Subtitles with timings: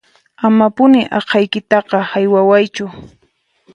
[0.47, 2.85] Amapuni aqhaykitaqa haywawaychu